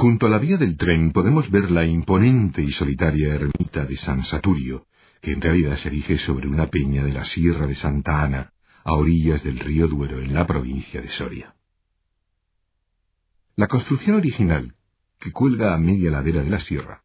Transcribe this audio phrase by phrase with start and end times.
[0.00, 4.24] Junto a la vía del tren podemos ver la imponente y solitaria ermita de San
[4.24, 4.86] Saturio,
[5.20, 8.50] que en realidad se erige sobre una peña de la Sierra de Santa Ana,
[8.82, 11.54] a orillas del río Duero en la provincia de Soria.
[13.56, 14.72] La construcción original,
[15.20, 17.02] que cuelga a media ladera de la sierra,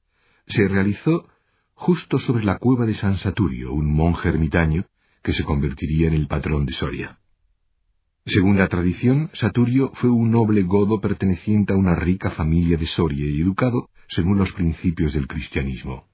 [0.47, 1.27] se realizó
[1.73, 4.85] justo sobre la cueva de San Saturio, un monje ermitaño
[5.21, 7.17] que se convertiría en el patrón de Soria.
[8.25, 13.27] Según la tradición, Saturio fue un noble godo perteneciente a una rica familia de Soria
[13.27, 16.07] y educado según los principios del cristianismo.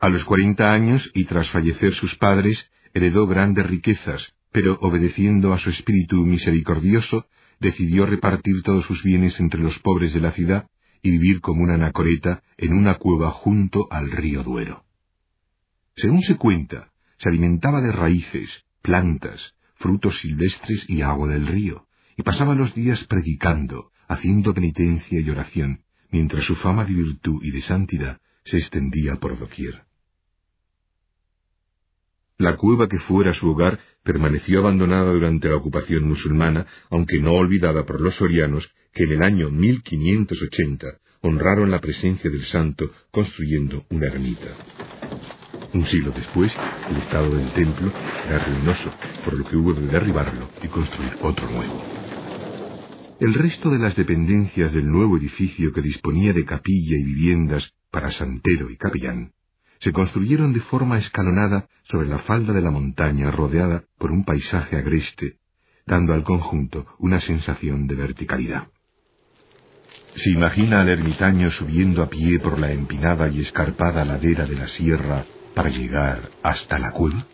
[0.00, 2.58] A los cuarenta años y tras fallecer sus padres,
[2.92, 7.26] heredó grandes riquezas, pero obedeciendo a su espíritu misericordioso,
[7.60, 10.66] decidió repartir todos sus bienes entre los pobres de la ciudad
[11.02, 14.82] y vivir como una anacoreta en una cueva junto al río Duero.
[15.94, 18.50] Según se cuenta, se alimentaba de raíces,
[18.82, 19.40] plantas,
[19.76, 21.86] frutos silvestres y agua del río,
[22.16, 25.80] y pasaba los días predicando, haciendo penitencia y oración,
[26.10, 29.82] mientras su fama de virtud y de santidad se extendía por doquier.
[32.38, 37.84] La cueva que fuera su hogar permaneció abandonada durante la ocupación musulmana, aunque no olvidada
[37.86, 40.86] por los sorianos que en el año 1580
[41.22, 44.54] honraron la presencia del santo construyendo una ermita.
[45.72, 46.52] Un siglo después,
[46.90, 47.92] el estado del templo
[48.26, 48.92] era ruinoso,
[49.24, 51.82] por lo que hubo de derribarlo y construir otro nuevo.
[53.18, 58.12] El resto de las dependencias del nuevo edificio que disponía de capilla y viviendas para
[58.12, 59.32] santero y capellán
[59.80, 64.76] se construyeron de forma escalonada sobre la falda de la montaña rodeada por un paisaje
[64.76, 65.36] agreste,
[65.86, 68.68] dando al conjunto una sensación de verticalidad.
[70.16, 74.68] Se imagina al ermitaño subiendo a pie por la empinada y escarpada ladera de la
[74.68, 75.26] sierra
[75.56, 77.28] para llegar hasta la cueva.